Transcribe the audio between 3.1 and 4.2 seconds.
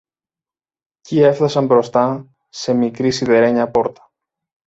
σιδερένια πόρτα.